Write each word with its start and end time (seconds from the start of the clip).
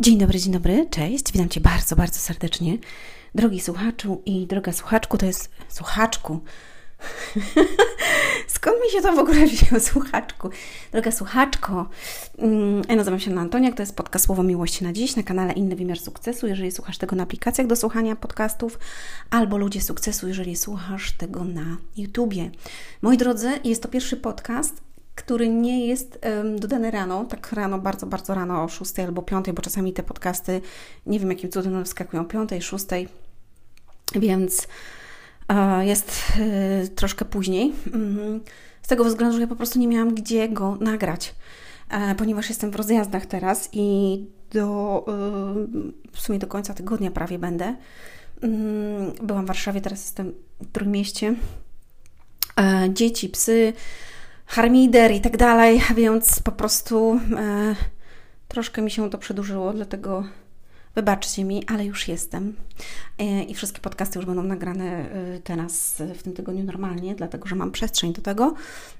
Dzień 0.00 0.18
dobry, 0.18 0.38
dzień 0.38 0.52
dobry, 0.52 0.86
cześć, 0.90 1.32
witam 1.32 1.48
Cię 1.48 1.60
bardzo, 1.60 1.96
bardzo 1.96 2.18
serdecznie. 2.20 2.78
Drogi 3.34 3.60
słuchaczu 3.60 4.22
i 4.26 4.46
droga 4.46 4.72
słuchaczku, 4.72 5.18
to 5.18 5.26
jest 5.26 5.50
słuchaczku. 5.68 6.40
Skąd 8.46 8.76
mi 8.84 8.90
się 8.90 9.02
to 9.02 9.12
w 9.12 9.18
ogóle 9.18 9.46
wzięło, 9.46 9.80
słuchaczku? 9.80 10.50
Droga 10.92 11.10
słuchaczko, 11.10 11.88
mm, 12.38 12.82
ja 12.88 12.96
nazywam 12.96 13.20
się 13.20 13.30
Anna 13.30 13.40
Antoniak, 13.40 13.74
to 13.74 13.82
jest 13.82 13.96
podcast 13.96 14.24
Słowo 14.24 14.42
Miłości 14.42 14.84
na 14.84 14.92
Dziś 14.92 15.16
na 15.16 15.22
kanale 15.22 15.52
Inny 15.52 15.76
Wymiar 15.76 15.98
Sukcesu, 15.98 16.46
jeżeli 16.46 16.72
słuchasz 16.72 16.98
tego 16.98 17.16
na 17.16 17.22
aplikacjach 17.22 17.66
do 17.66 17.76
słuchania 17.76 18.16
podcastów, 18.16 18.78
albo 19.30 19.58
Ludzie 19.58 19.80
Sukcesu, 19.80 20.28
jeżeli 20.28 20.56
słuchasz 20.56 21.12
tego 21.12 21.44
na 21.44 21.76
YouTubie. 21.96 22.50
Moi 23.02 23.16
drodzy, 23.16 23.60
jest 23.64 23.82
to 23.82 23.88
pierwszy 23.88 24.16
podcast, 24.16 24.87
który 25.18 25.48
nie 25.48 25.86
jest 25.86 26.18
dodany 26.58 26.90
rano, 26.90 27.24
tak 27.24 27.52
rano, 27.52 27.78
bardzo, 27.78 28.06
bardzo 28.06 28.34
rano, 28.34 28.64
o 28.64 28.68
6 28.68 28.98
albo 28.98 29.22
5, 29.22 29.46
bo 29.52 29.62
czasami 29.62 29.92
te 29.92 30.02
podcasty, 30.02 30.60
nie 31.06 31.20
wiem 31.20 31.30
jakim 31.30 31.50
cudem 31.50 31.84
wskakują 31.84 32.24
5, 32.24 32.50
6, 32.60 32.86
więc 34.14 34.68
e, 35.48 35.86
jest 35.86 36.22
e, 36.40 36.88
troszkę 36.88 37.24
później. 37.24 37.72
Mm, 37.94 38.40
z 38.82 38.88
tego 38.88 39.04
względu, 39.04 39.34
że 39.34 39.40
ja 39.40 39.46
po 39.46 39.56
prostu 39.56 39.78
nie 39.78 39.88
miałam 39.88 40.14
gdzie 40.14 40.48
go 40.48 40.76
nagrać, 40.80 41.34
e, 41.90 42.14
ponieważ 42.14 42.48
jestem 42.48 42.70
w 42.70 42.76
rozjazdach 42.76 43.26
teraz 43.26 43.68
i 43.72 44.24
do, 44.52 45.04
w 46.12 46.20
sumie 46.20 46.38
do 46.38 46.46
końca 46.46 46.74
tygodnia 46.74 47.10
prawie 47.10 47.38
będę. 47.38 47.76
Mm, 48.42 49.12
byłam 49.22 49.44
w 49.44 49.48
Warszawie, 49.48 49.80
teraz 49.80 50.00
jestem 50.00 50.32
w 50.60 50.72
Trójmieście. 50.72 51.34
Dzieci, 52.88 53.28
psy, 53.28 53.72
harmider 54.48 55.12
i 55.12 55.20
tak 55.20 55.36
dalej, 55.36 55.80
więc 55.96 56.42
po 56.42 56.52
prostu 56.52 57.20
e, 57.36 57.74
troszkę 58.48 58.82
mi 58.82 58.90
się 58.90 59.10
to 59.10 59.18
przedłużyło, 59.18 59.72
dlatego 59.72 60.24
wybaczcie 60.94 61.44
mi, 61.44 61.66
ale 61.66 61.84
już 61.84 62.08
jestem. 62.08 62.56
E, 63.18 63.42
I 63.42 63.54
wszystkie 63.54 63.80
podcasty 63.80 64.18
już 64.18 64.26
będą 64.26 64.42
nagrane 64.42 64.84
e, 64.84 65.40
teraz 65.40 66.02
w 66.14 66.22
tym 66.22 66.32
tygodniu 66.32 66.64
normalnie, 66.64 67.14
dlatego 67.14 67.48
że 67.48 67.54
mam 67.54 67.70
przestrzeń 67.70 68.12
do 68.12 68.22
tego 68.22 68.54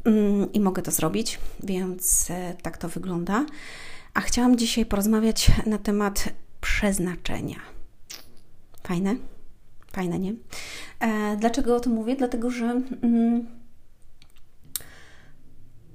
mm, 0.04 0.52
i 0.52 0.60
mogę 0.60 0.82
to 0.82 0.90
zrobić, 0.90 1.38
więc 1.62 2.30
e, 2.30 2.54
tak 2.62 2.78
to 2.78 2.88
wygląda. 2.88 3.46
A 4.14 4.20
chciałam 4.20 4.56
dzisiaj 4.56 4.86
porozmawiać 4.86 5.50
na 5.66 5.78
temat 5.78 6.28
przeznaczenia. 6.60 7.60
Fajne? 8.82 9.16
Fajne, 9.92 10.18
nie? 10.18 10.34
E, 11.00 11.36
dlaczego 11.36 11.76
o 11.76 11.80
tym 11.80 11.92
mówię? 11.92 12.16
Dlatego, 12.16 12.50
że. 12.50 12.82
Mm, 13.02 13.57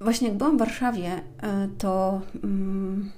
właśnie 0.03 0.27
jak 0.27 0.37
byłam 0.37 0.55
w 0.55 0.59
Warszawie, 0.59 1.21
e, 1.41 1.69
to 1.77 2.21
mm, 2.43 3.11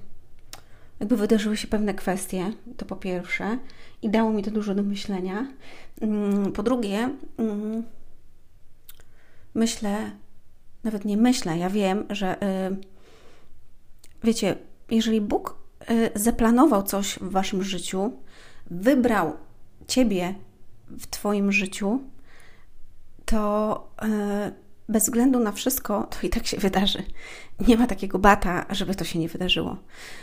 jakby 0.99 1.17
wydarzyły 1.17 1.57
się 1.57 1.67
pewne 1.67 1.93
kwestie, 1.93 2.51
to 2.77 2.85
po 2.85 2.95
pierwsze, 2.95 3.57
i 4.01 4.09
dało 4.09 4.33
mi 4.33 4.43
to 4.43 4.51
dużo 4.51 4.75
do 4.75 4.83
myślenia. 4.83 5.47
Mm, 6.01 6.51
po 6.51 6.63
drugie, 6.63 7.09
mm, 7.37 7.83
myślę, 9.53 10.11
nawet 10.83 11.05
nie 11.05 11.17
myślę, 11.17 11.57
ja 11.57 11.69
wiem, 11.69 12.05
że 12.09 12.41
e, 12.41 12.75
wiecie, 14.23 14.55
jeżeli 14.91 15.21
Bóg 15.21 15.57
e, 15.79 16.19
zaplanował 16.19 16.83
coś 16.83 17.19
w 17.19 17.29
waszym 17.29 17.63
życiu, 17.63 18.11
wybrał 18.71 19.33
ciebie 19.87 20.35
w 20.89 21.07
twoim 21.07 21.51
życiu, 21.51 21.99
to 23.25 23.91
bez 24.89 25.03
względu 25.03 25.39
na 25.39 25.51
wszystko, 25.51 26.03
to 26.03 26.27
i 26.27 26.29
tak 26.29 26.47
się 26.47 26.57
wydarzy. 26.57 27.03
Nie 27.67 27.77
ma 27.77 27.87
takiego 27.87 28.19
bata, 28.19 28.65
żeby 28.69 28.95
to 28.95 29.03
się 29.03 29.19
nie 29.19 29.29
wydarzyło. 29.29 29.77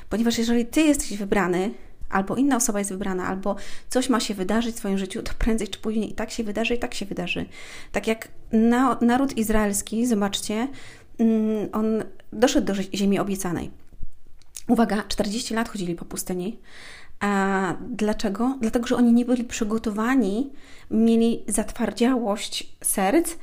Ponieważ 0.09 0.39
jeżeli 0.39 0.67
ty 0.67 0.81
jesteś 0.81 1.19
wybrany, 1.19 1.71
albo 2.11 2.37
inna 2.37 2.57
osoba 2.57 2.79
jest 2.79 2.91
wybrana, 2.91 3.27
albo 3.27 3.57
coś 3.89 4.09
ma 4.09 4.21
się 4.21 4.35
wydarzyć 4.35 4.77
w 4.77 4.79
Twoim 4.79 4.99
życiu, 4.99 5.23
to 5.23 5.33
prędzej 5.39 5.69
czy 5.69 5.79
później 5.79 6.11
i 6.11 6.15
tak 6.15 6.31
się 6.31 6.45
wydarzy, 6.45 6.75
i 6.75 6.79
tak 6.79 6.95
się 6.95 7.07
wydarzy. 7.07 7.47
Tak 7.93 8.07
jak 8.07 8.29
na, 8.53 8.99
naród 9.01 9.37
izraelski, 9.37 10.07
zobaczcie, 10.07 10.69
mm, 11.19 11.69
on 11.73 12.05
doszedł 12.33 12.67
do 12.67 12.75
ziemi 12.95 13.19
obiecanej. 13.19 13.71
Uwaga, 14.69 15.03
40 15.09 15.55
lat 15.55 15.69
chodzili 15.69 15.95
po 15.95 16.05
pustyni. 16.05 16.59
A 17.21 17.75
dlaczego? 17.91 18.59
Dlatego, 18.61 18.87
że 18.87 18.97
oni 18.97 19.13
nie 19.13 19.25
byli 19.25 19.45
przygotowani, 19.45 20.51
mieli 20.91 21.45
zatwardziałość 21.49 22.77
serc, 22.85 23.35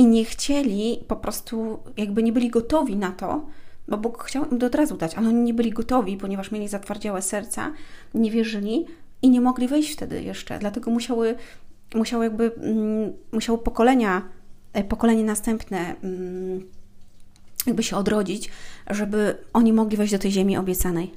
i 0.00 0.06
nie 0.06 0.24
chcieli, 0.24 1.04
po 1.08 1.16
prostu 1.16 1.78
jakby 1.96 2.22
nie 2.22 2.32
byli 2.32 2.50
gotowi 2.50 2.96
na 2.96 3.10
to, 3.10 3.46
bo 3.88 3.98
Bóg 3.98 4.24
chciał 4.24 4.44
im 4.50 4.58
to 4.58 4.66
od 4.66 4.74
razu 4.74 4.96
dać, 4.96 5.14
ale 5.14 5.28
oni 5.28 5.40
nie 5.40 5.54
byli 5.54 5.70
gotowi, 5.70 6.16
ponieważ 6.16 6.50
mieli 6.50 6.68
zatwardziałe 6.68 7.22
serca, 7.22 7.72
nie 8.14 8.30
wierzyli 8.30 8.86
i 9.22 9.30
nie 9.30 9.40
mogli 9.40 9.68
wejść 9.68 9.92
wtedy 9.92 10.22
jeszcze. 10.22 10.58
Dlatego 10.58 10.90
musiały, 10.90 11.34
musiały 11.94 12.24
jakby, 12.24 12.54
mm, 12.54 13.12
musiało 13.32 13.58
pokolenia, 13.58 14.22
e, 14.72 14.84
pokolenie 14.84 15.24
następne 15.24 15.94
mm, 16.02 16.68
jakby 17.66 17.82
się 17.82 17.96
odrodzić, 17.96 18.50
żeby 18.90 19.36
oni 19.52 19.72
mogli 19.72 19.96
wejść 19.96 20.12
do 20.12 20.18
tej 20.18 20.32
ziemi 20.32 20.56
obiecanej. 20.56 21.12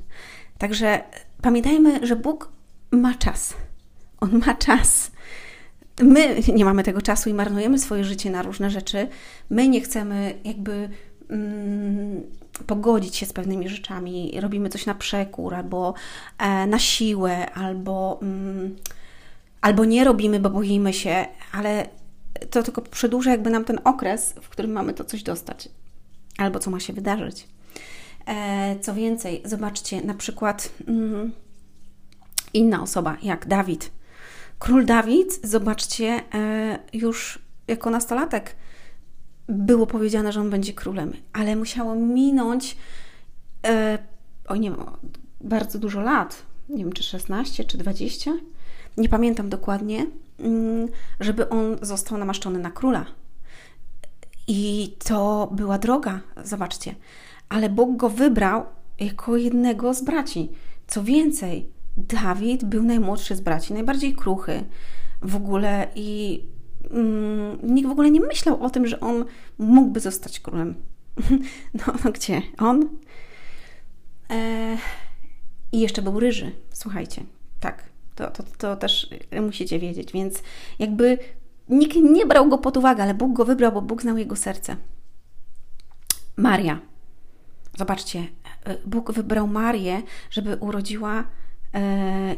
Także 0.57 1.03
pamiętajmy, 1.41 2.07
że 2.07 2.15
Bóg 2.15 2.51
ma 2.91 3.15
czas. 3.15 3.53
On 4.19 4.41
ma 4.45 4.53
czas 4.53 5.11
my 6.01 6.41
nie 6.53 6.65
mamy 6.65 6.83
tego 6.83 7.01
czasu 7.01 7.29
i 7.29 7.33
marnujemy 7.33 7.79
swoje 7.79 8.03
życie 8.03 8.31
na 8.31 8.41
różne 8.41 8.69
rzeczy. 8.69 9.07
My 9.49 9.67
nie 9.67 9.81
chcemy 9.81 10.39
jakby 10.43 10.89
mm, 11.29 12.21
pogodzić 12.67 13.15
się 13.15 13.25
z 13.25 13.33
pewnymi 13.33 13.69
rzeczami, 13.69 14.33
robimy 14.41 14.69
coś 14.69 14.85
na 14.85 14.95
przekór 14.95 15.55
albo 15.55 15.93
e, 16.37 16.67
na 16.67 16.79
siłę, 16.79 17.51
albo, 17.51 18.19
mm, 18.21 18.75
albo 19.61 19.85
nie 19.85 20.03
robimy, 20.03 20.39
bo 20.39 20.49
boimy 20.49 20.93
się, 20.93 21.25
ale 21.51 21.87
to 22.49 22.63
tylko 22.63 22.81
przedłuża 22.81 23.31
jakby 23.31 23.49
nam 23.49 23.65
ten 23.65 23.79
okres, 23.83 24.35
w 24.41 24.49
którym 24.49 24.71
mamy 24.71 24.93
to 24.93 25.03
coś 25.05 25.23
dostać, 25.23 25.69
albo 26.37 26.59
co 26.59 26.71
ma 26.71 26.79
się 26.79 26.93
wydarzyć. 26.93 27.47
E, 28.27 28.79
co 28.79 28.93
więcej, 28.93 29.41
zobaczcie, 29.45 30.01
na 30.01 30.13
przykład 30.13 30.69
mm, 30.87 31.31
inna 32.53 32.83
osoba, 32.83 33.17
jak 33.23 33.47
Dawid 33.47 33.91
Król 34.59 34.85
Dawid, 34.85 35.39
zobaczcie, 35.43 36.21
e, 36.33 36.79
już 36.93 37.39
jako 37.67 37.89
nastolatek 37.89 38.55
było 39.47 39.87
powiedziane, 39.87 40.31
że 40.31 40.41
on 40.41 40.49
będzie 40.49 40.73
królem, 40.73 41.13
ale 41.33 41.55
musiało 41.55 41.95
minąć 41.95 42.77
e, 43.67 43.97
o 44.47 44.55
nie 44.55 44.71
bardzo 45.41 45.79
dużo 45.79 46.01
lat, 46.01 46.43
nie 46.69 46.83
wiem 46.83 46.93
czy 46.93 47.03
16 47.03 47.63
czy 47.63 47.77
20, 47.77 48.31
nie 48.97 49.09
pamiętam 49.09 49.49
dokładnie, 49.49 50.05
mm, 50.39 50.87
żeby 51.19 51.49
on 51.49 51.77
został 51.81 52.17
namaszczony 52.17 52.59
na 52.59 52.71
króla. 52.71 53.05
I 54.47 54.93
to 55.05 55.49
była 55.51 55.77
droga, 55.77 56.19
zobaczcie. 56.43 56.95
Ale 57.49 57.69
Bóg 57.69 57.97
go 57.97 58.09
wybrał 58.09 58.65
jako 58.99 59.37
jednego 59.37 59.93
z 59.93 60.01
braci. 60.01 60.49
Co 60.87 61.03
więcej, 61.03 61.69
Dawid 61.97 62.65
był 62.65 62.83
najmłodszy 62.83 63.35
z 63.35 63.41
braci, 63.41 63.73
najbardziej 63.73 64.13
kruchy 64.13 64.63
w 65.21 65.35
ogóle 65.35 65.87
i 65.95 66.43
mm, 66.91 67.57
nikt 67.63 67.87
w 67.89 67.91
ogóle 67.91 68.11
nie 68.11 68.19
myślał 68.19 68.63
o 68.63 68.69
tym, 68.69 68.87
że 68.87 68.99
on 68.99 69.25
mógłby 69.57 69.99
zostać 69.99 70.39
królem. 70.39 70.75
No, 71.73 71.93
no 72.05 72.11
gdzie? 72.11 72.41
On? 72.57 72.89
E, 74.29 74.77
I 75.71 75.79
jeszcze 75.79 76.01
był 76.01 76.19
ryży, 76.19 76.51
słuchajcie. 76.73 77.23
Tak, 77.59 77.83
to, 78.15 78.31
to, 78.31 78.43
to 78.57 78.75
też 78.75 79.09
musicie 79.41 79.79
wiedzieć, 79.79 80.11
więc 80.11 80.43
jakby 80.79 81.17
nikt 81.69 81.95
nie 81.95 82.25
brał 82.25 82.49
go 82.49 82.57
pod 82.57 82.77
uwagę, 82.77 83.03
ale 83.03 83.13
Bóg 83.13 83.33
go 83.33 83.45
wybrał, 83.45 83.71
bo 83.71 83.81
Bóg 83.81 84.01
znał 84.01 84.17
jego 84.17 84.35
serce. 84.35 84.75
Maria. 86.37 86.79
Zobaczcie, 87.77 88.27
e, 88.63 88.77
Bóg 88.85 89.11
wybrał 89.11 89.47
Marię, 89.47 90.01
żeby 90.29 90.55
urodziła 90.55 91.23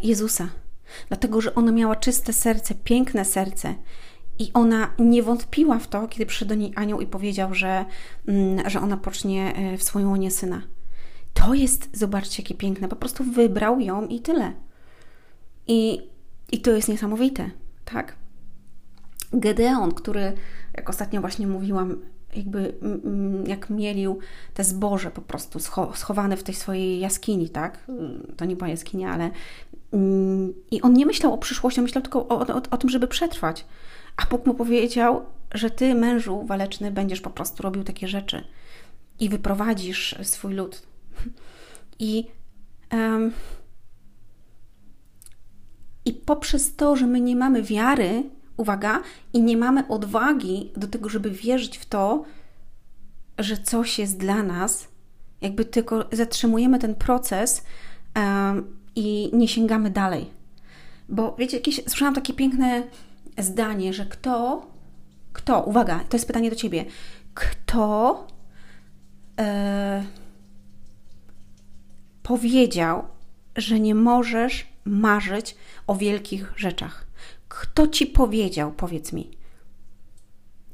Jezusa. 0.03 0.47
Dlatego, 1.07 1.41
że 1.41 1.55
ona 1.55 1.71
miała 1.71 1.95
czyste 1.95 2.33
serce, 2.33 2.75
piękne 2.75 3.25
serce. 3.25 3.75
I 4.39 4.51
ona 4.53 4.93
nie 4.99 5.23
wątpiła 5.23 5.79
w 5.79 5.87
to, 5.87 6.07
kiedy 6.07 6.25
przyszedł 6.25 6.49
do 6.49 6.55
niej 6.55 6.73
anioł 6.75 7.01
i 7.01 7.07
powiedział, 7.07 7.53
że, 7.53 7.85
mm, 8.27 8.69
że 8.69 8.81
ona 8.81 8.97
pocznie 8.97 9.55
e, 9.55 9.77
w 9.77 9.83
swoją 9.83 10.09
łonie 10.09 10.31
syna. 10.31 10.61
To 11.33 11.53
jest, 11.53 11.97
zobaczcie, 11.97 12.43
jakie 12.43 12.55
piękne. 12.55 12.87
Po 12.87 12.95
prostu 12.95 13.23
wybrał 13.23 13.79
ją 13.79 14.07
i 14.07 14.19
tyle. 14.21 14.53
I, 15.67 16.09
i 16.51 16.61
to 16.61 16.71
jest 16.71 16.87
niesamowite, 16.87 17.51
tak? 17.85 18.15
Gedeon, 19.33 19.91
który, 19.91 20.33
jak 20.73 20.89
ostatnio 20.89 21.21
właśnie 21.21 21.47
mówiłam, 21.47 22.01
jakby 22.35 22.73
jak 23.47 23.69
mielił 23.69 24.19
te 24.53 24.63
zboże 24.63 25.11
po 25.11 25.21
prostu 25.21 25.59
schowane 25.93 26.37
w 26.37 26.43
tej 26.43 26.55
swojej 26.55 26.99
jaskini, 26.99 27.49
tak? 27.49 27.87
To 28.37 28.45
nie 28.45 28.55
była 28.55 28.69
jaskinia, 28.69 29.13
ale 29.13 29.31
mm, 29.93 30.53
i 30.71 30.81
on 30.81 30.93
nie 30.93 31.05
myślał 31.05 31.33
o 31.33 31.37
przyszłości, 31.37 31.79
on 31.79 31.83
myślał 31.83 32.01
tylko 32.01 32.27
o, 32.27 32.39
o, 32.39 32.61
o 32.71 32.77
tym, 32.77 32.89
żeby 32.89 33.07
przetrwać. 33.07 33.65
A 34.17 34.25
Bóg 34.25 34.45
mu 34.45 34.53
powiedział, 34.53 35.21
że 35.53 35.69
ty, 35.69 35.95
mężu 35.95 36.45
waleczny, 36.45 36.91
będziesz 36.91 37.21
po 37.21 37.29
prostu 37.29 37.63
robił 37.63 37.83
takie 37.83 38.07
rzeczy 38.07 38.43
i 39.19 39.29
wyprowadzisz 39.29 40.15
swój 40.23 40.53
lud. 40.53 40.81
I 41.99 42.27
um, 42.93 43.31
I 46.05 46.13
poprzez 46.13 46.75
to, 46.75 46.95
że 46.95 47.07
my 47.07 47.21
nie 47.21 47.35
mamy 47.35 47.63
wiary, 47.63 48.23
uwaga, 48.57 49.01
i 49.33 49.41
nie 49.41 49.57
mamy 49.57 49.87
odwagi 49.87 50.71
do 50.77 50.87
tego, 50.87 51.09
żeby 51.09 51.31
wierzyć 51.31 51.77
w 51.77 51.85
to, 51.85 52.23
że 53.37 53.57
coś 53.57 53.99
jest 53.99 54.17
dla 54.17 54.43
nas, 54.43 54.87
jakby 55.41 55.65
tylko 55.65 56.05
zatrzymujemy 56.11 56.79
ten 56.79 56.95
proces 56.95 57.63
um, 58.15 58.77
i 58.95 59.29
nie 59.33 59.47
sięgamy 59.47 59.89
dalej. 59.89 60.29
Bo 61.09 61.35
wiecie, 61.39 61.57
jakieś, 61.57 61.81
słyszałam 61.87 62.15
takie 62.15 62.33
piękne 62.33 62.83
zdanie, 63.37 63.93
że 63.93 64.05
kto, 64.05 64.65
kto, 65.33 65.63
uwaga, 65.63 65.99
to 66.09 66.17
jest 66.17 66.27
pytanie 66.27 66.49
do 66.49 66.55
ciebie, 66.55 66.85
kto 67.33 68.27
e, 69.39 70.03
powiedział, 72.23 73.03
że 73.55 73.79
nie 73.79 73.95
możesz 73.95 74.67
marzyć 74.85 75.55
o 75.87 75.95
wielkich 75.95 76.53
rzeczach? 76.55 77.05
Kto 77.61 77.87
ci 77.87 78.07
powiedział, 78.07 78.71
powiedz 78.71 79.13
mi? 79.13 79.31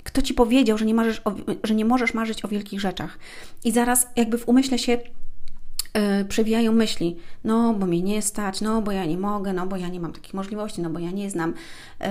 Kto 0.04 0.22
ci 0.22 0.34
powiedział, 0.34 0.78
że 0.78 0.86
nie, 0.86 0.94
marzysz 0.94 1.22
o, 1.26 1.34
że 1.64 1.76
nie 1.76 1.86
możesz 1.86 2.14
marzyć 2.14 2.46
o 2.46 2.48
wielkich 2.48 2.80
rzeczach? 2.80 3.20
I 3.64 3.72
zaraz 3.72 4.08
jakby 4.16 4.38
w 4.38 4.50
umyśle 4.50 4.80
się 4.80 4.92
yy, 4.92 6.26
przewijają 6.26 6.72
myśli, 6.72 7.18
no 7.44 7.74
bo 7.74 7.86
mnie 7.86 8.02
nie 8.02 8.22
stać, 8.22 8.62
no 8.62 8.82
bo 8.82 8.92
ja 8.92 9.06
nie 9.06 9.18
mogę, 9.18 9.54
no 9.54 9.68
bo 9.68 9.78
ja 9.78 9.88
nie 9.88 10.00
mam 10.00 10.14
takich 10.14 10.34
możliwości, 10.34 10.82
no 10.82 10.90
bo 10.90 11.00
ja 11.00 11.12
nie 11.12 11.30
znam 11.30 11.54
yy, 12.00 12.08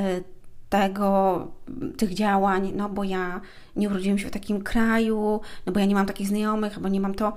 tego, 0.68 1.48
tych 1.96 2.14
działań, 2.14 2.72
no 2.76 2.88
bo 2.88 3.04
ja 3.04 3.40
nie 3.76 3.88
urodziłem 3.88 4.18
się 4.18 4.28
w 4.28 4.30
takim 4.30 4.62
kraju, 4.62 5.40
no 5.66 5.72
bo 5.72 5.80
ja 5.80 5.86
nie 5.86 5.94
mam 5.94 6.06
takich 6.06 6.28
znajomych, 6.28 6.76
albo 6.76 6.88
nie 6.88 7.00
mam 7.00 7.14
to. 7.14 7.32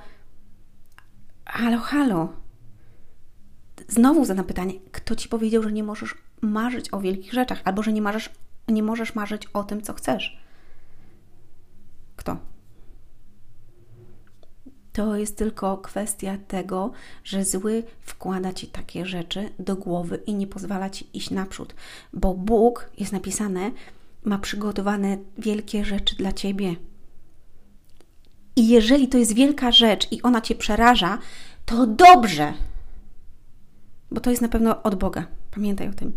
Halo, 1.45 1.77
halo. 1.77 2.29
Znowu 3.87 4.25
zadam 4.25 4.45
pytanie, 4.45 4.73
kto 4.91 5.15
ci 5.15 5.29
powiedział, 5.29 5.63
że 5.63 5.71
nie 5.71 5.83
możesz 5.83 6.15
marzyć 6.43 6.93
o 6.93 6.99
wielkich 6.99 7.33
rzeczach, 7.33 7.61
albo 7.65 7.83
że 7.83 7.93
nie, 7.93 8.01
marzysz, 8.01 8.29
nie 8.67 8.83
możesz 8.83 9.15
marzyć 9.15 9.45
o 9.53 9.63
tym, 9.63 9.81
co 9.81 9.93
chcesz? 9.93 10.37
Kto? 12.15 12.37
To 14.93 15.15
jest 15.15 15.37
tylko 15.37 15.77
kwestia 15.77 16.37
tego, 16.47 16.91
że 17.23 17.45
zły 17.45 17.83
wkłada 18.01 18.53
ci 18.53 18.67
takie 18.67 19.05
rzeczy 19.05 19.49
do 19.59 19.75
głowy 19.75 20.19
i 20.25 20.35
nie 20.35 20.47
pozwala 20.47 20.89
ci 20.89 21.07
iść 21.13 21.31
naprzód, 21.31 21.75
bo 22.13 22.33
Bóg 22.33 22.89
jest 22.97 23.11
napisane, 23.11 23.71
ma 24.23 24.37
przygotowane 24.37 25.17
wielkie 25.37 25.85
rzeczy 25.85 26.15
dla 26.15 26.31
ciebie. 26.31 26.75
I 28.55 28.67
jeżeli 28.67 29.07
to 29.07 29.17
jest 29.17 29.33
wielka 29.33 29.71
rzecz 29.71 30.11
i 30.11 30.21
ona 30.21 30.41
cię 30.41 30.55
przeraża, 30.55 31.17
to 31.65 31.87
dobrze, 31.87 32.53
bo 34.11 34.21
to 34.21 34.29
jest 34.29 34.41
na 34.41 34.49
pewno 34.49 34.83
od 34.83 34.95
Boga. 34.95 35.27
Pamiętaj 35.55 35.89
o 35.89 35.93
tym. 35.93 36.13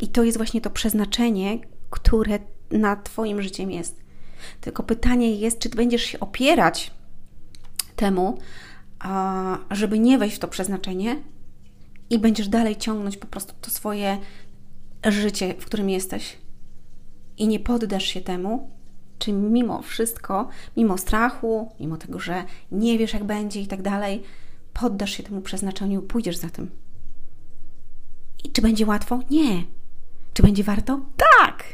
I 0.00 0.08
to 0.08 0.24
jest 0.24 0.36
właśnie 0.36 0.60
to 0.60 0.70
przeznaczenie, 0.70 1.58
które 1.90 2.38
nad 2.70 3.04
Twoim 3.04 3.42
życiem 3.42 3.70
jest. 3.70 4.00
Tylko 4.60 4.82
pytanie 4.82 5.34
jest, 5.36 5.58
czy 5.58 5.68
będziesz 5.68 6.02
się 6.02 6.20
opierać 6.20 6.90
temu, 7.96 8.38
żeby 9.70 9.98
nie 9.98 10.18
wejść 10.18 10.36
w 10.36 10.38
to 10.38 10.48
przeznaczenie 10.48 11.16
i 12.10 12.18
będziesz 12.18 12.48
dalej 12.48 12.76
ciągnąć 12.76 13.16
po 13.16 13.26
prostu 13.26 13.54
to 13.60 13.70
swoje 13.70 14.18
życie, 15.04 15.54
w 15.58 15.64
którym 15.64 15.90
jesteś 15.90 16.36
i 17.38 17.48
nie 17.48 17.60
poddasz 17.60 18.04
się 18.04 18.20
temu, 18.20 18.70
czy 19.18 19.32
mimo 19.32 19.82
wszystko, 19.82 20.48
mimo 20.76 20.98
strachu, 20.98 21.72
mimo 21.80 21.96
tego, 21.96 22.18
że 22.18 22.44
nie 22.72 22.98
wiesz, 22.98 23.12
jak 23.12 23.24
będzie 23.24 23.60
i 23.60 23.66
tak 23.66 23.82
dalej, 23.82 24.22
poddasz 24.72 25.10
się 25.10 25.22
temu 25.22 25.40
przeznaczeniu 25.40 26.02
pójdziesz 26.02 26.36
za 26.36 26.50
tym. 26.50 26.70
Czy 28.52 28.62
będzie 28.62 28.86
łatwo? 28.86 29.20
Nie. 29.30 29.64
Czy 30.34 30.42
będzie 30.42 30.64
warto? 30.64 31.00
Tak! 31.16 31.64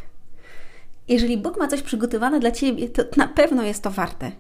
Jeżeli 1.09 1.39
Bóg 1.39 1.59
ma 1.59 1.69
coś 1.69 1.83
przygotowane 1.83 2.41
dla 2.41 2.51
ciebie, 2.51 2.89
to 2.89 3.03
na 3.17 3.29
pewno 3.29 3.63
jest 3.63 3.83
to 3.83 3.91
warte. 3.91 4.33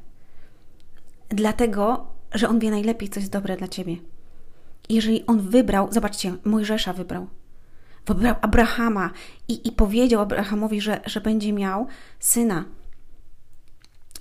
Dlatego, 1.29 2.06
że 2.35 2.49
On 2.49 2.58
wie 2.58 2.70
najlepiej, 2.70 3.08
co 3.08 3.20
jest 3.20 3.32
dobre 3.32 3.56
dla 3.56 3.69
ciebie. 3.69 3.96
Jeżeli 4.88 5.26
On 5.26 5.40
wybrał, 5.40 5.93
zobaczcie, 5.93 6.35
Mojżesza 6.44 6.93
wybrał, 6.93 7.26
wybrał 8.06 8.35
Abrahama 8.40 9.11
i, 9.49 9.69
i 9.69 9.73
powiedział 9.73 10.20
Abrahamowi, 10.20 10.81
że, 10.81 11.00
że 11.06 11.20
będzie 11.20 11.52
miał 11.52 11.87
syna. 12.20 12.64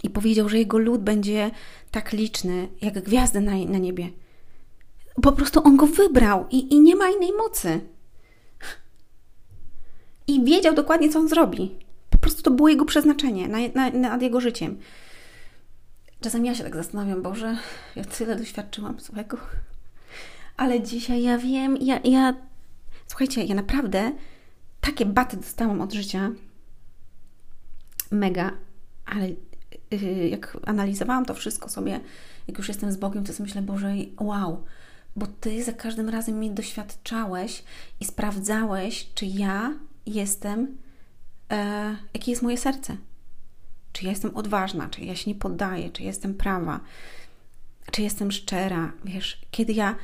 I 0.04 0.10
powiedział, 0.10 0.50
że 0.50 0.58
jego 0.58 0.78
lud 0.78 1.02
będzie 1.02 1.52
tak 1.92 2.12
liczny, 2.12 2.68
jak 2.82 3.04
gwiazdy 3.04 3.42
na, 3.42 3.52
na 3.52 3.78
niebie. 3.78 4.10
Po 5.22 5.32
prostu 5.32 5.62
on 5.64 5.78
go 5.78 5.88
wybrał 5.88 6.46
i, 6.52 6.74
i 6.74 6.80
nie 6.80 6.96
ma 6.96 7.10
innej 7.10 7.34
mocy. 7.34 7.82
I 10.28 10.44
wiedział 10.44 10.76
dokładnie, 10.76 11.10
co 11.10 11.20
on 11.20 11.30
zrobi. 11.30 11.76
Po 12.10 12.18
prostu 12.18 12.42
to 12.44 12.52
było 12.52 12.70
jego 12.70 12.86
przeznaczenie 12.86 13.48
na, 13.48 13.58
na, 13.76 13.90
nad 13.90 14.22
jego 14.22 14.42
życiem. 14.42 14.80
Czasami 16.22 16.48
ja 16.48 16.56
się 16.56 16.64
tak 16.64 16.76
zastanawiam, 16.76 17.22
Boże, 17.22 17.58
ja 17.96 18.04
tyle 18.04 18.36
doświadczyłam 18.36 19.00
złego. 19.00 19.38
Ale 20.58 20.82
dzisiaj 20.82 21.24
ja 21.24 21.38
wiem, 21.38 21.78
ja, 21.82 22.00
ja 22.04 22.34
słuchajcie, 23.08 23.44
ja 23.44 23.56
naprawdę 23.56 24.12
takie 24.82 25.06
baty 25.06 25.38
dostałam 25.38 25.82
od 25.82 25.94
życia. 25.94 26.32
Mega, 28.12 28.52
ale 29.06 29.30
yy, 29.92 30.30
jak 30.30 30.58
analizowałam 30.66 31.26
to 31.26 31.34
wszystko 31.34 31.70
sobie, 31.70 32.00
jak 32.48 32.58
już 32.58 32.68
jestem 32.68 32.92
z 32.92 32.98
Bogiem, 32.98 33.24
to 33.24 33.34
sobie 33.34 33.48
myślę, 33.48 33.62
Boże, 33.62 33.94
wow, 34.20 34.64
bo 35.16 35.28
Ty 35.28 35.64
za 35.64 35.74
każdym 35.74 36.10
razem 36.10 36.36
mnie 36.36 36.52
doświadczałeś 36.52 37.64
i 38.00 38.06
sprawdzałeś, 38.06 39.10
czy 39.16 39.26
ja 39.26 39.74
jestem, 40.08 40.78
e, 41.52 41.96
jakie 42.14 42.32
jest 42.32 42.44
moje 42.44 42.58
serce. 42.58 42.98
Czy 43.94 44.06
ja 44.06 44.10
jestem 44.10 44.36
odważna, 44.36 44.90
czy 44.90 45.02
ja 45.02 45.16
się 45.16 45.32
nie 45.32 45.36
poddaję, 45.36 45.90
czy 45.90 46.04
jestem 46.04 46.34
prawa, 46.34 46.80
czy 47.92 48.02
jestem 48.02 48.32
szczera. 48.32 48.92
Wiesz, 49.06 49.42
kiedy 49.52 49.74
ja, 49.74 49.96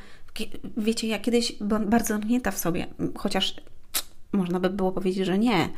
wiecie, 0.76 1.06
ja 1.06 1.18
kiedyś 1.18 1.52
byłam 1.60 1.90
bardzo 1.90 2.08
zamknięta 2.08 2.50
w 2.50 2.58
sobie, 2.58 2.86
chociaż 3.16 3.54
można 4.32 4.60
by 4.60 4.70
było 4.70 4.92
powiedzieć, 4.92 5.26
że 5.26 5.38
nie, 5.38 5.68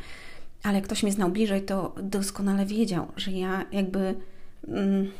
ale 0.63 0.81
ktoś 0.81 1.03
mnie 1.03 1.11
znał 1.11 1.29
bliżej, 1.29 1.61
to 1.61 1.95
doskonale 2.03 2.65
wiedział, 2.65 3.07
że 3.15 3.31
ja 3.31 3.65
jakby 3.71 4.15
mm, 4.67 5.11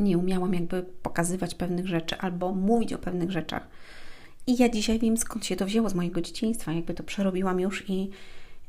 nie 0.00 0.18
umiałam 0.18 0.54
jakby 0.54 0.82
pokazywać 1.02 1.54
pewnych 1.54 1.86
rzeczy 1.86 2.18
albo 2.18 2.54
mówić 2.54 2.92
o 2.92 2.98
pewnych 2.98 3.30
rzeczach. 3.30 3.68
I 4.46 4.56
ja 4.56 4.68
dzisiaj 4.68 4.98
wiem, 4.98 5.16
skąd 5.16 5.46
się 5.46 5.56
to 5.56 5.66
wzięło 5.66 5.88
z 5.88 5.94
mojego 5.94 6.20
dzieciństwa, 6.20 6.72
jakby 6.72 6.94
to 6.94 7.02
przerobiłam 7.02 7.60
już 7.60 7.90
i 7.90 8.10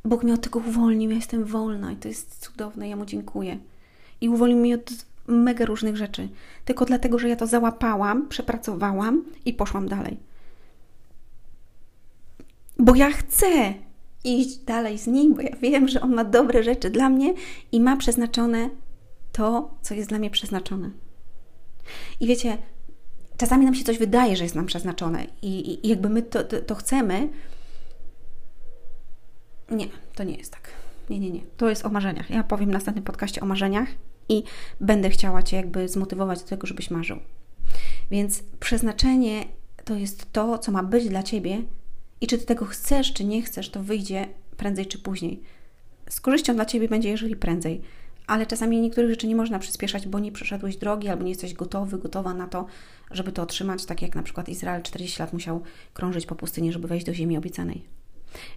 Bóg 0.06 0.24
mnie 0.24 0.34
od 0.34 0.42
tego 0.42 0.60
uwolnił, 0.60 1.10
ja 1.10 1.16
jestem 1.16 1.46
wolna 1.46 1.92
i 1.92 1.96
to 1.96 2.08
jest 2.08 2.40
cudowne, 2.40 2.90
ja 2.90 2.96
Mu 2.96 3.06
dziękuję. 3.06 3.58
I 4.22 4.30
uwolnił 4.30 4.58
mnie 4.58 4.76
od 4.76 4.92
mega 5.28 5.66
różnych 5.66 5.98
rzeczy, 5.98 6.30
tylko 6.66 6.86
dlatego, 6.86 7.20
że 7.20 7.30
ja 7.30 7.36
to 7.36 7.48
załapałam, 7.48 8.28
przepracowałam 8.28 9.24
i 9.46 9.54
poszłam 9.54 9.88
dalej. 9.88 10.18
Bo 12.80 12.96
ja 12.96 13.12
chcę 13.12 13.74
iść 14.24 14.58
dalej 14.58 14.98
z 14.98 15.08
Nim, 15.08 15.34
bo 15.34 15.42
ja 15.42 15.56
wiem, 15.62 15.88
że 15.88 16.02
On 16.02 16.14
ma 16.14 16.24
dobre 16.24 16.64
rzeczy 16.64 16.90
dla 16.90 17.10
mnie 17.10 17.34
i 17.72 17.80
ma 17.82 17.98
przeznaczone 17.98 18.70
to, 19.32 19.76
co 19.82 19.94
jest 19.94 20.10
dla 20.10 20.20
mnie 20.20 20.30
przeznaczone. 20.30 20.92
I 22.20 22.28
wiecie, 22.28 22.58
czasami 23.38 23.66
nam 23.66 23.76
się 23.76 23.84
coś 23.84 23.98
wydaje, 23.98 24.36
że 24.36 24.44
jest 24.44 24.56
nam 24.56 24.66
przeznaczone 24.66 25.28
i, 25.42 25.80
i 25.86 25.90
jakby 25.90 26.10
my 26.10 26.22
to, 26.22 26.44
to, 26.44 26.62
to 26.62 26.76
chcemy. 26.76 27.30
Nie, 29.72 29.88
to 30.16 30.24
nie 30.24 30.36
jest 30.36 30.52
tak. 30.52 30.72
Nie, 31.10 31.20
nie, 31.20 31.32
nie. 31.32 31.42
To 31.58 31.70
jest 31.70 31.86
o 31.86 31.90
marzeniach. 31.90 32.30
Ja 32.30 32.44
powiem 32.44 32.70
w 32.70 32.74
następnym 32.74 33.04
podcaście 33.04 33.42
o 33.42 33.46
marzeniach 33.46 33.90
i 34.30 34.44
będę 34.82 35.10
chciała 35.10 35.44
Cię 35.44 35.58
jakby 35.58 35.88
zmotywować 35.88 36.42
do 36.42 36.48
tego, 36.48 36.68
żebyś 36.68 36.92
marzył. 36.92 37.18
Więc 38.12 38.44
przeznaczenie 38.60 39.46
to 39.86 39.96
jest 39.96 40.32
to, 40.34 40.58
co 40.58 40.72
ma 40.72 40.84
być 40.84 41.10
dla 41.10 41.24
Ciebie 41.24 41.62
i 42.22 42.28
czy 42.28 42.38
Ty 42.38 42.46
tego 42.46 42.66
chcesz, 42.66 43.14
czy 43.14 43.26
nie 43.26 43.42
chcesz, 43.42 43.70
to 43.70 43.84
wyjdzie 43.84 44.28
prędzej 44.58 44.86
czy 44.86 45.00
później. 45.00 45.42
Z 46.10 46.22
korzyścią 46.22 46.54
dla 46.54 46.66
Ciebie 46.66 46.90
będzie, 46.90 47.10
jeżeli 47.10 47.36
prędzej 47.36 47.82
ale 48.28 48.46
czasami 48.46 48.82
niektórych 48.82 49.10
rzeczy 49.10 49.28
nie 49.28 49.36
można 49.36 49.60
przyspieszać, 49.60 50.08
bo 50.08 50.20
nie 50.20 50.32
przeszedłeś 50.32 50.78
drogi 50.78 51.10
albo 51.10 51.24
nie 51.24 51.30
jesteś 51.30 51.54
gotowy, 51.54 51.98
gotowa 51.98 52.34
na 52.34 52.48
to, 52.48 52.66
żeby 53.12 53.32
to 53.32 53.42
otrzymać, 53.42 53.86
tak 53.86 54.02
jak 54.02 54.16
na 54.16 54.24
przykład 54.24 54.50
Izrael 54.50 54.82
40 54.84 55.20
lat 55.22 55.34
musiał 55.34 55.62
krążyć 55.94 56.26
po 56.26 56.36
pustyni, 56.36 56.72
żeby 56.72 56.88
wejść 56.88 57.06
do 57.06 57.14
ziemi 57.14 57.38
obiecanej. 57.38 57.86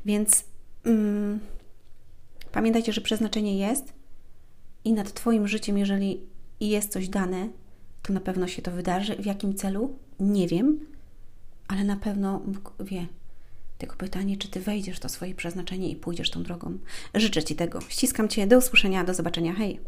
Więc 0.04 0.44
mm, 0.84 1.40
pamiętajcie, 2.52 2.92
że 2.92 3.00
przeznaczenie 3.00 3.58
jest 3.58 3.92
i 4.84 4.92
nad 4.92 5.12
Twoim 5.12 5.48
życiem, 5.48 5.78
jeżeli 5.78 6.20
jest 6.60 6.92
coś 6.92 7.08
dane, 7.08 7.48
to 8.02 8.12
na 8.12 8.20
pewno 8.20 8.46
się 8.46 8.62
to 8.62 8.70
wydarzy. 8.70 9.16
W 9.16 9.26
jakim 9.26 9.54
celu? 9.54 9.98
Nie 10.20 10.48
wiem, 10.48 10.80
ale 11.68 11.84
na 11.84 11.96
pewno 11.96 12.40
Bóg 12.46 12.72
wie. 12.80 13.06
Tylko 13.78 13.96
pytanie, 13.96 14.36
czy 14.36 14.48
Ty 14.48 14.60
wejdziesz 14.60 15.00
to 15.00 15.08
swoje 15.08 15.34
przeznaczenie 15.34 15.90
i 15.90 15.96
pójdziesz 15.96 16.30
tą 16.30 16.42
drogą. 16.42 16.78
Życzę 17.14 17.44
Ci 17.44 17.56
tego. 17.56 17.80
Ściskam 17.88 18.28
Cię. 18.28 18.46
Do 18.46 18.58
usłyszenia. 18.58 19.04
Do 19.04 19.14
zobaczenia. 19.14 19.54
Hej! 19.54 19.80